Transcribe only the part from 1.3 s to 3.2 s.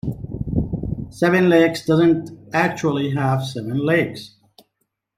Lakes does not actually